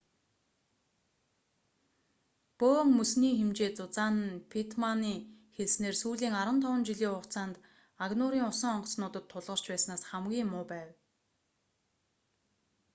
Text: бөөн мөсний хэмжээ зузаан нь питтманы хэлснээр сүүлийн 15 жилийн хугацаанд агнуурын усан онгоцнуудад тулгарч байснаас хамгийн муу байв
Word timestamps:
бөөн 2.59 2.89
мөсний 2.99 3.33
хэмжээ 3.39 3.71
зузаан 3.79 4.15
нь 4.27 4.41
питтманы 4.51 5.13
хэлснээр 5.55 5.95
сүүлийн 6.01 6.35
15 6.41 6.87
жилийн 6.87 7.13
хугацаанд 7.15 7.55
агнуурын 8.05 8.47
усан 8.51 8.71
онгоцнуудад 8.75 9.25
тулгарч 9.31 9.65
байснаас 9.69 10.01
хамгийн 10.09 10.47
муу 10.53 10.65
байв 10.71 10.89